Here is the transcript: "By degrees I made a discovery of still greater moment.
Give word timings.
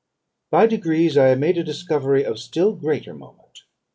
"By 0.49 0.65
degrees 0.65 1.15
I 1.15 1.35
made 1.35 1.59
a 1.59 1.63
discovery 1.63 2.23
of 2.25 2.39
still 2.39 2.73
greater 2.73 3.13
moment. 3.13 3.65